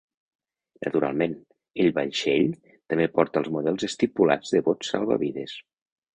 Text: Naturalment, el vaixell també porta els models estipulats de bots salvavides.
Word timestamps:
Naturalment, 0.85 1.35
el 1.83 1.89
vaixell 1.97 2.49
també 2.71 3.07
porta 3.19 3.41
els 3.43 3.51
models 3.59 3.87
estipulats 3.91 4.57
de 4.57 4.65
bots 4.71 4.93
salvavides. 4.97 5.57